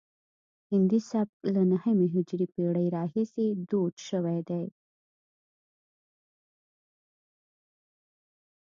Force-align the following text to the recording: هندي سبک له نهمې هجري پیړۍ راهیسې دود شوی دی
هندي 0.71 0.99
سبک 1.11 1.37
له 1.53 1.61
نهمې 1.71 2.07
هجري 2.15 2.47
پیړۍ 2.53 2.87
راهیسې 2.97 3.45
دود 3.69 3.95
شوی 4.07 4.39
دی 4.49 4.63